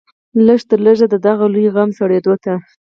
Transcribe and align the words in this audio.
لږ 0.45 0.59
تر 0.69 0.79
لږه 0.85 1.07
د 1.09 1.15
دغه 1.27 1.45
لوی 1.53 1.67
غم 1.75 1.89
سړېدلو 1.99 2.35
ته. 2.43 2.53